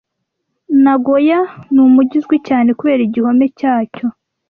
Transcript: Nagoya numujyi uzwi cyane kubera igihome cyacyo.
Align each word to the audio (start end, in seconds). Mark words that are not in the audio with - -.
Nagoya 0.83 1.39
numujyi 1.73 2.15
uzwi 2.19 2.37
cyane 2.47 2.69
kubera 2.79 3.01
igihome 3.07 3.45
cyacyo. 3.59 4.05